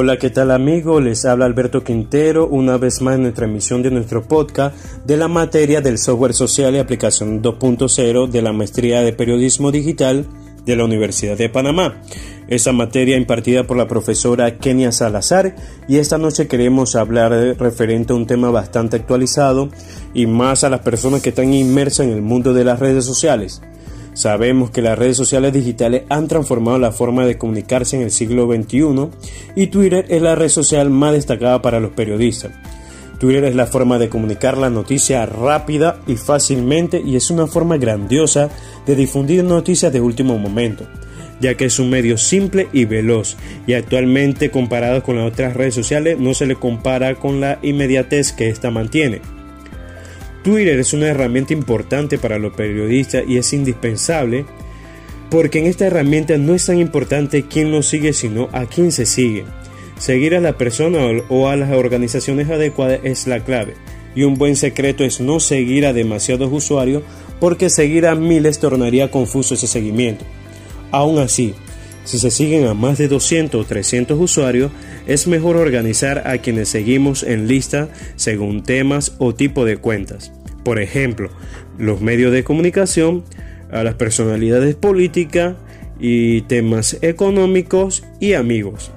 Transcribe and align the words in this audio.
Hola, 0.00 0.16
¿qué 0.16 0.30
tal 0.30 0.52
amigos? 0.52 1.02
Les 1.02 1.24
habla 1.24 1.44
Alberto 1.46 1.82
Quintero 1.82 2.46
una 2.46 2.76
vez 2.76 3.02
más 3.02 3.16
en 3.16 3.22
nuestra 3.22 3.46
emisión 3.46 3.82
de 3.82 3.90
nuestro 3.90 4.22
podcast 4.22 4.76
de 5.04 5.16
la 5.16 5.26
materia 5.26 5.80
del 5.80 5.98
software 5.98 6.34
social 6.34 6.72
y 6.76 6.78
aplicación 6.78 7.42
2.0 7.42 8.28
de 8.28 8.40
la 8.40 8.52
maestría 8.52 9.00
de 9.00 9.12
periodismo 9.12 9.72
digital 9.72 10.24
de 10.64 10.76
la 10.76 10.84
Universidad 10.84 11.36
de 11.36 11.48
Panamá. 11.48 12.00
Esa 12.46 12.70
materia 12.70 13.16
impartida 13.16 13.64
por 13.64 13.76
la 13.76 13.88
profesora 13.88 14.58
Kenia 14.58 14.92
Salazar 14.92 15.56
y 15.88 15.96
esta 15.96 16.16
noche 16.16 16.46
queremos 16.46 16.94
hablar 16.94 17.32
referente 17.58 18.12
a 18.12 18.16
un 18.16 18.28
tema 18.28 18.52
bastante 18.52 18.94
actualizado 18.94 19.68
y 20.14 20.28
más 20.28 20.62
a 20.62 20.70
las 20.70 20.82
personas 20.82 21.22
que 21.22 21.30
están 21.30 21.52
inmersas 21.52 22.06
en 22.06 22.12
el 22.12 22.22
mundo 22.22 22.54
de 22.54 22.64
las 22.64 22.78
redes 22.78 23.04
sociales. 23.04 23.62
Sabemos 24.18 24.72
que 24.72 24.82
las 24.82 24.98
redes 24.98 25.16
sociales 25.16 25.52
digitales 25.52 26.02
han 26.08 26.26
transformado 26.26 26.76
la 26.76 26.90
forma 26.90 27.24
de 27.24 27.38
comunicarse 27.38 27.94
en 27.94 28.02
el 28.02 28.10
siglo 28.10 28.52
XXI 28.52 29.10
y 29.54 29.68
Twitter 29.68 30.06
es 30.08 30.20
la 30.20 30.34
red 30.34 30.48
social 30.48 30.90
más 30.90 31.12
destacada 31.12 31.62
para 31.62 31.78
los 31.78 31.92
periodistas. 31.92 32.50
Twitter 33.20 33.44
es 33.44 33.54
la 33.54 33.66
forma 33.66 33.96
de 33.96 34.08
comunicar 34.08 34.58
la 34.58 34.70
noticia 34.70 35.24
rápida 35.24 36.00
y 36.08 36.16
fácilmente 36.16 37.00
y 37.00 37.14
es 37.14 37.30
una 37.30 37.46
forma 37.46 37.76
grandiosa 37.76 38.50
de 38.86 38.96
difundir 38.96 39.44
noticias 39.44 39.92
de 39.92 40.00
último 40.00 40.36
momento, 40.36 40.84
ya 41.40 41.54
que 41.54 41.66
es 41.66 41.78
un 41.78 41.88
medio 41.88 42.18
simple 42.18 42.66
y 42.72 42.86
veloz 42.86 43.36
y 43.68 43.74
actualmente 43.74 44.50
comparado 44.50 45.04
con 45.04 45.14
las 45.14 45.30
otras 45.30 45.54
redes 45.54 45.76
sociales 45.76 46.18
no 46.18 46.34
se 46.34 46.46
le 46.46 46.56
compara 46.56 47.14
con 47.14 47.40
la 47.40 47.60
inmediatez 47.62 48.32
que 48.32 48.48
ésta 48.48 48.72
mantiene. 48.72 49.37
Twitter 50.48 50.78
es 50.78 50.94
una 50.94 51.08
herramienta 51.08 51.52
importante 51.52 52.16
para 52.16 52.38
los 52.38 52.54
periodistas 52.54 53.22
y 53.28 53.36
es 53.36 53.52
indispensable 53.52 54.46
porque 55.28 55.58
en 55.58 55.66
esta 55.66 55.84
herramienta 55.84 56.38
no 56.38 56.54
es 56.54 56.64
tan 56.64 56.78
importante 56.78 57.42
quién 57.42 57.70
lo 57.70 57.82
sigue 57.82 58.14
sino 58.14 58.48
a 58.52 58.64
quién 58.64 58.90
se 58.90 59.04
sigue. 59.04 59.44
Seguir 59.98 60.34
a 60.34 60.40
la 60.40 60.56
persona 60.56 61.00
o 61.28 61.48
a 61.48 61.56
las 61.56 61.70
organizaciones 61.72 62.48
adecuadas 62.48 63.00
es 63.02 63.26
la 63.26 63.40
clave 63.40 63.74
y 64.14 64.22
un 64.22 64.36
buen 64.36 64.56
secreto 64.56 65.04
es 65.04 65.20
no 65.20 65.38
seguir 65.38 65.84
a 65.84 65.92
demasiados 65.92 66.50
usuarios 66.50 67.02
porque 67.40 67.68
seguir 67.68 68.06
a 68.06 68.14
miles 68.14 68.58
tornaría 68.58 69.10
confuso 69.10 69.52
ese 69.52 69.66
seguimiento. 69.66 70.24
Aún 70.92 71.18
así, 71.18 71.52
si 72.04 72.18
se 72.18 72.30
siguen 72.30 72.66
a 72.68 72.72
más 72.72 72.96
de 72.96 73.08
200 73.08 73.60
o 73.60 73.68
300 73.68 74.18
usuarios, 74.18 74.72
es 75.06 75.26
mejor 75.26 75.56
organizar 75.56 76.26
a 76.26 76.38
quienes 76.38 76.70
seguimos 76.70 77.22
en 77.22 77.48
lista 77.48 77.90
según 78.16 78.62
temas 78.62 79.14
o 79.18 79.34
tipo 79.34 79.66
de 79.66 79.76
cuentas 79.76 80.32
por 80.68 80.82
ejemplo, 80.82 81.30
los 81.78 82.02
medios 82.02 82.30
de 82.30 82.44
comunicación, 82.44 83.24
a 83.72 83.82
las 83.84 83.94
personalidades 83.94 84.74
políticas 84.74 85.54
y 85.98 86.42
temas 86.42 86.98
económicos 87.00 88.04
y 88.20 88.34
amigos. 88.34 88.92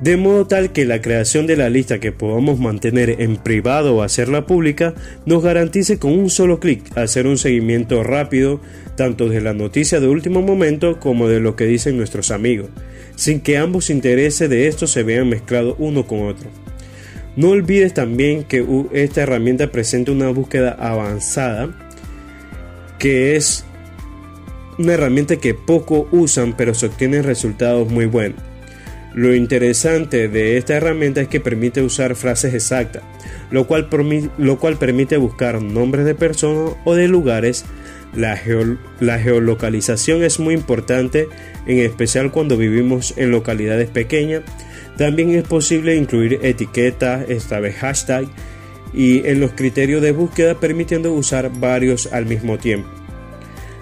De 0.00 0.16
modo 0.16 0.46
tal 0.46 0.72
que 0.72 0.86
la 0.86 1.02
creación 1.02 1.46
de 1.46 1.58
la 1.58 1.68
lista 1.68 2.00
que 2.00 2.10
podamos 2.10 2.58
mantener 2.58 3.20
en 3.20 3.36
privado 3.36 3.96
o 3.96 4.02
hacerla 4.02 4.46
pública 4.46 4.94
nos 5.26 5.42
garantice 5.42 5.98
con 5.98 6.12
un 6.12 6.30
solo 6.30 6.58
clic 6.58 6.96
hacer 6.96 7.26
un 7.26 7.36
seguimiento 7.36 8.02
rápido 8.02 8.62
tanto 8.96 9.28
de 9.28 9.42
la 9.42 9.52
noticia 9.52 10.00
de 10.00 10.08
último 10.08 10.40
momento 10.40 11.00
como 11.00 11.28
de 11.28 11.38
lo 11.38 11.54
que 11.54 11.66
dicen 11.66 11.98
nuestros 11.98 12.30
amigos, 12.30 12.70
sin 13.14 13.42
que 13.42 13.58
ambos 13.58 13.90
intereses 13.90 14.48
de 14.48 14.68
esto 14.68 14.86
se 14.86 15.02
vean 15.02 15.28
mezclados 15.28 15.76
uno 15.78 16.06
con 16.06 16.28
otro. 16.28 16.63
No 17.36 17.50
olvides 17.50 17.94
también 17.94 18.44
que 18.44 18.64
esta 18.92 19.22
herramienta 19.22 19.72
presenta 19.72 20.12
una 20.12 20.28
búsqueda 20.28 20.76
avanzada, 20.78 21.68
que 22.98 23.34
es 23.34 23.64
una 24.78 24.94
herramienta 24.94 25.36
que 25.36 25.54
poco 25.54 26.08
usan 26.12 26.56
pero 26.56 26.74
se 26.74 26.86
obtienen 26.86 27.24
resultados 27.24 27.90
muy 27.90 28.06
buenos. 28.06 28.40
Lo 29.14 29.34
interesante 29.34 30.28
de 30.28 30.56
esta 30.56 30.74
herramienta 30.74 31.20
es 31.20 31.28
que 31.28 31.40
permite 31.40 31.82
usar 31.82 32.16
frases 32.16 32.54
exactas, 32.54 33.02
lo 33.50 33.66
cual, 33.66 33.88
permite 33.88 35.16
buscar 35.16 35.62
nombres 35.62 36.04
de 36.04 36.14
personas 36.14 36.74
o 36.84 36.94
de 36.94 37.08
lugares. 37.08 37.64
La 38.14 38.36
geolocalización 38.36 40.22
es 40.22 40.38
muy 40.38 40.54
importante, 40.54 41.28
en 41.66 41.78
especial 41.78 42.30
cuando 42.32 42.56
vivimos 42.56 43.14
en 43.16 43.30
localidades 43.30 43.88
pequeñas 43.88 44.42
también 44.96 45.30
es 45.30 45.44
posible 45.44 45.96
incluir 45.96 46.40
etiquetas, 46.42 47.28
esta 47.28 47.60
vez 47.60 47.76
hashtag, 47.76 48.26
y 48.92 49.26
en 49.26 49.40
los 49.40 49.52
criterios 49.52 50.02
de 50.02 50.12
búsqueda 50.12 50.60
permitiendo 50.60 51.12
usar 51.12 51.50
varios 51.58 52.12
al 52.12 52.26
mismo 52.26 52.58
tiempo. 52.58 52.88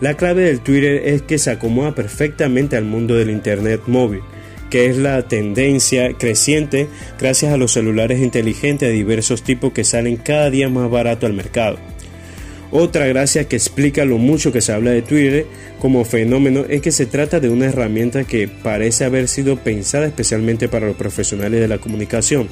La 0.00 0.14
clave 0.14 0.42
del 0.42 0.60
Twitter 0.60 1.02
es 1.06 1.22
que 1.22 1.38
se 1.38 1.50
acomoda 1.50 1.94
perfectamente 1.94 2.76
al 2.76 2.84
mundo 2.84 3.14
del 3.14 3.30
Internet 3.30 3.82
móvil, 3.86 4.20
que 4.68 4.86
es 4.86 4.96
la 4.96 5.22
tendencia 5.22 6.12
creciente 6.14 6.88
gracias 7.18 7.52
a 7.52 7.56
los 7.56 7.72
celulares 7.72 8.20
inteligentes 8.20 8.88
de 8.88 8.94
diversos 8.94 9.42
tipos 9.42 9.72
que 9.72 9.84
salen 9.84 10.16
cada 10.16 10.50
día 10.50 10.68
más 10.68 10.90
barato 10.90 11.26
al 11.26 11.32
mercado. 11.32 11.78
Otra 12.78 13.06
gracia 13.06 13.48
que 13.48 13.56
explica 13.56 14.04
lo 14.04 14.18
mucho 14.18 14.52
que 14.52 14.60
se 14.60 14.70
habla 14.70 14.90
de 14.90 15.00
Twitter 15.00 15.46
como 15.78 16.04
fenómeno 16.04 16.66
es 16.68 16.82
que 16.82 16.92
se 16.92 17.06
trata 17.06 17.40
de 17.40 17.48
una 17.48 17.64
herramienta 17.64 18.24
que 18.24 18.48
parece 18.48 19.06
haber 19.06 19.28
sido 19.28 19.56
pensada 19.56 20.04
especialmente 20.04 20.68
para 20.68 20.86
los 20.86 20.94
profesionales 20.94 21.58
de 21.58 21.68
la 21.68 21.78
comunicación, 21.78 22.48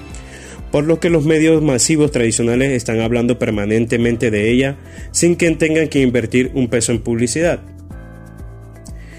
por 0.73 0.85
lo 0.85 0.99
que 0.99 1.11
los 1.11 1.27
medios 1.27 1.63
masivos 1.63 2.11
tradicionales 2.11 2.71
están 2.71 3.03
hablando 3.03 3.39
permanentemente 3.39 4.31
de 4.31 4.51
ella 4.51 4.79
sin 5.11 5.37
que 5.37 5.51
tengan 5.51 5.89
que 5.89 6.01
invertir 6.01 6.53
un 6.55 6.69
peso 6.69 6.93
en 6.93 7.03
publicidad. 7.03 7.61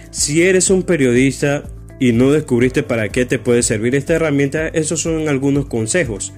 Si 0.09 0.41
eres 0.41 0.71
un 0.71 0.81
periodista 0.81 1.65
y 1.99 2.13
no 2.13 2.31
descubriste 2.31 2.81
para 2.81 3.09
qué 3.09 3.27
te 3.27 3.37
puede 3.37 3.61
servir 3.61 3.93
esta 3.93 4.15
herramienta, 4.15 4.69
esos 4.69 5.01
son 5.01 5.27
algunos 5.27 5.67
consejos. 5.67 6.33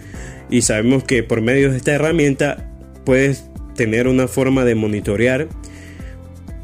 Y 0.50 0.63
sabemos 0.63 1.06
que 1.06 1.23
por 1.23 1.39
medio 1.41 1.72
de 1.72 1.77
esta 1.77 1.94
herramienta 1.94 2.73
puedes 3.06 3.45
tener 3.77 4.09
una 4.09 4.27
forma 4.27 4.65
de 4.65 4.75
monitorear 4.75 5.47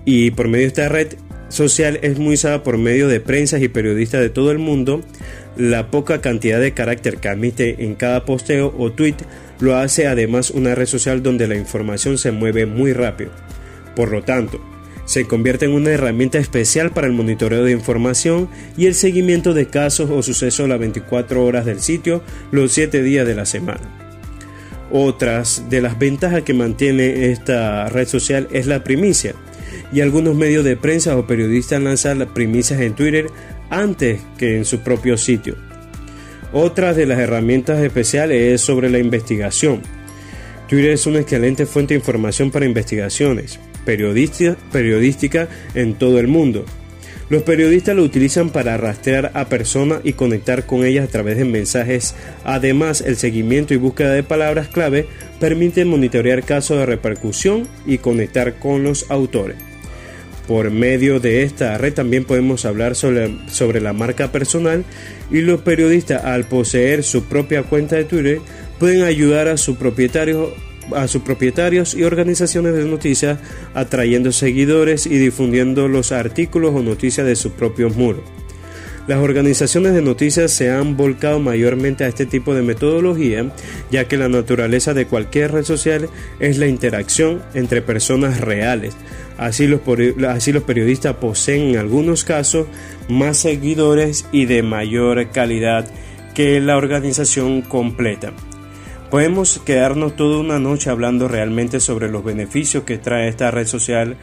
y 0.04 0.32
por 0.32 0.50
medio 0.50 0.64
de 0.64 0.68
esta 0.68 0.90
red 0.90 1.16
social 1.48 2.00
es 2.02 2.20
muy 2.20 2.34
usada 2.34 2.64
por 2.64 2.78
medio 2.78 3.08
de 3.08 3.22
prensas 3.22 3.62
y 3.62 3.70
periodistas 3.70 4.20
de 4.20 4.30
todo 4.30 4.52
el 4.52 4.60
mundo. 4.60 5.02
La 5.56 5.92
poca 5.92 6.20
cantidad 6.20 6.60
de 6.60 6.74
carácter 6.74 7.18
que 7.18 7.30
admite 7.30 7.86
en 7.86 7.96
cada 7.96 8.26
posteo 8.26 8.74
o 8.78 8.92
tweet 8.92 9.16
lo 9.60 9.78
hace 9.78 10.08
además 10.08 10.50
una 10.50 10.76
red 10.76 10.88
social 10.88 11.24
donde 11.24 11.48
la 11.48 11.56
información 11.56 12.18
se 12.18 12.32
mueve 12.32 12.66
muy 12.66 12.92
rápido. 12.92 13.32
Por 13.96 14.12
lo 14.12 14.24
tanto, 14.24 14.60
se 15.06 15.26
convierte 15.26 15.66
en 15.66 15.72
una 15.72 15.92
herramienta 15.92 16.40
especial 16.40 16.92
para 16.92 17.08
el 17.08 17.14
monitoreo 17.14 17.64
de 17.64 17.72
información 17.72 18.50
y 18.76 18.88
el 18.88 18.96
seguimiento 18.96 19.54
de 19.54 19.68
casos 19.68 20.10
o 20.10 20.24
sucesos 20.24 20.68
las 20.68 20.80
24 20.80 21.46
horas 21.46 21.66
del 21.66 21.80
sitio 21.82 22.24
los 22.52 22.72
7 22.72 23.04
días 23.04 23.28
de 23.28 23.36
la 23.36 23.46
semana. 23.46 24.03
Otras 24.96 25.70
de 25.70 25.82
las 25.82 25.98
ventajas 25.98 26.44
que 26.44 26.54
mantiene 26.54 27.32
esta 27.32 27.90
red 27.90 28.08
social 28.08 28.48
es 28.52 28.68
la 28.68 28.84
primicia. 28.84 29.34
Y 29.92 30.02
algunos 30.02 30.36
medios 30.36 30.64
de 30.64 30.78
prensa 30.78 31.18
o 31.18 31.28
periodistas 31.28 31.82
lanzan 31.82 32.20
las 32.20 32.30
primicias 32.30 32.80
en 32.80 32.94
Twitter 32.94 33.26
antes 33.70 34.22
que 34.38 34.56
en 34.56 34.66
su 34.66 34.82
propio 34.82 35.18
sitio. 35.18 35.56
Otra 36.54 36.94
de 36.94 37.08
las 37.08 37.20
herramientas 37.20 37.80
especiales 37.84 38.54
es 38.54 38.62
sobre 38.62 38.90
la 38.90 39.00
investigación. 39.00 39.82
Twitter 40.70 40.92
es 40.92 41.08
una 41.08 41.20
excelente 41.20 41.66
fuente 41.66 41.96
de 41.96 42.00
información 42.00 42.52
para 42.52 42.66
investigaciones 42.66 43.60
periodística 43.86 45.48
en 45.76 45.96
todo 45.96 46.20
el 46.20 46.28
mundo. 46.28 46.66
Los 47.34 47.42
periodistas 47.42 47.96
lo 47.96 48.04
utilizan 48.04 48.52
para 48.52 48.78
rastrear 48.78 49.32
a 49.34 49.46
personas 49.46 50.02
y 50.04 50.14
conectar 50.14 50.68
con 50.68 50.86
ellas 50.86 51.06
a 51.06 51.12
través 51.12 51.36
de 51.36 51.46
mensajes. 51.46 52.14
Además, 52.44 53.02
el 53.02 53.16
seguimiento 53.16 53.74
y 53.74 53.78
búsqueda 53.78 54.12
de 54.12 54.22
palabras 54.22 54.68
clave 54.68 55.08
permiten 55.40 55.88
monitorear 55.88 56.44
casos 56.44 56.78
de 56.78 56.86
repercusión 56.86 57.68
y 57.88 57.98
conectar 57.98 58.60
con 58.60 58.84
los 58.84 59.10
autores. 59.10 59.58
Por 60.48 60.70
medio 60.70 61.20
de 61.20 61.42
esta 61.42 61.76
red 61.80 61.96
también 61.96 62.24
podemos 62.24 62.66
hablar 62.66 62.94
sobre 62.94 63.82
la 63.82 63.94
marca 63.94 64.32
personal 64.32 64.86
y 65.32 65.42
los 65.42 65.62
periodistas 65.62 66.24
al 66.24 66.44
poseer 66.44 67.02
su 67.02 67.24
propia 67.24 67.64
cuenta 67.64 67.96
de 67.96 68.04
Twitter 68.04 68.42
pueden 68.78 69.02
ayudar 69.02 69.48
a 69.48 69.58
su 69.58 69.76
propietario 69.78 70.54
a 70.96 71.08
sus 71.08 71.22
propietarios 71.22 71.94
y 71.94 72.04
organizaciones 72.04 72.74
de 72.74 72.86
noticias, 72.86 73.40
atrayendo 73.74 74.32
seguidores 74.32 75.06
y 75.06 75.18
difundiendo 75.18 75.88
los 75.88 76.12
artículos 76.12 76.74
o 76.76 76.82
noticias 76.82 77.26
de 77.26 77.36
sus 77.36 77.54
propios 77.54 77.96
muros. 77.96 78.24
Las 79.06 79.20
organizaciones 79.20 79.94
de 79.94 80.02
noticias 80.02 80.52
se 80.52 80.72
han 80.72 80.96
volcado 80.96 81.38
mayormente 81.40 82.06
a 82.06 82.08
este 82.08 82.26
tipo 82.26 82.56
de 82.56 82.62
metodología, 82.62 83.52
ya 83.92 84.08
que 84.08 84.16
la 84.16 84.30
naturaleza 84.30 84.94
de 84.94 85.08
cualquier 85.08 85.52
red 85.52 85.66
social 85.66 86.08
es 86.40 86.58
la 86.58 86.68
interacción 86.68 87.42
entre 87.54 87.82
personas 87.82 88.40
reales. 88.40 88.96
Así 89.38 89.68
los, 89.68 89.82
así 90.30 90.54
los 90.54 90.64
periodistas 90.64 91.18
poseen 91.18 91.72
en 91.72 91.78
algunos 91.78 92.24
casos 92.24 92.68
más 93.10 93.38
seguidores 93.38 94.26
y 94.32 94.46
de 94.46 94.64
mayor 94.64 95.32
calidad 95.32 95.86
que 96.34 96.62
la 96.62 96.78
organización 96.78 97.62
completa. 97.62 98.32
Podemos 99.14 99.60
quedarnos 99.60 100.16
toda 100.16 100.40
una 100.40 100.58
noche 100.58 100.90
hablando 100.90 101.28
realmente 101.28 101.80
sobre 101.80 102.10
los 102.10 102.24
beneficios 102.24 102.84
que 102.84 102.98
trae 102.98 103.28
esta 103.28 103.52
red 103.52 103.68
social 103.68 104.18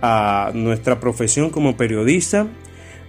a 0.00 0.52
nuestra 0.54 0.98
profesión 0.98 1.50
como 1.50 1.76
periodista, 1.76 2.46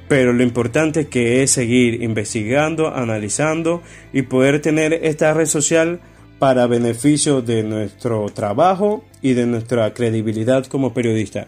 pero 0.10 0.34
lo 0.34 0.44
importante 0.44 1.08
que 1.08 1.42
es 1.42 1.52
seguir 1.52 2.04
investigando, 2.04 2.94
analizando 2.94 3.82
y 4.12 4.24
poder 4.24 4.62
tener 4.62 4.92
esta 4.92 5.34
red 5.34 5.46
social 5.46 6.02
para 6.38 6.68
beneficio 6.68 7.42
de 7.42 7.64
nuestro 7.64 8.26
trabajo 8.26 9.06
y 9.22 9.32
de 9.32 9.46
nuestra 9.46 9.94
credibilidad 9.94 10.66
como 10.66 10.94
periodista. 10.94 11.48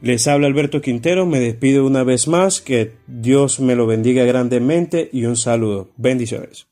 Les 0.00 0.26
habla 0.26 0.48
Alberto 0.48 0.80
Quintero, 0.80 1.26
me 1.26 1.38
despido 1.38 1.86
una 1.86 2.02
vez 2.02 2.26
más, 2.26 2.60
que 2.60 2.94
Dios 3.06 3.60
me 3.60 3.76
lo 3.76 3.86
bendiga 3.86 4.24
grandemente 4.24 5.08
y 5.12 5.26
un 5.26 5.36
saludo. 5.36 5.92
Bendiciones. 5.96 6.71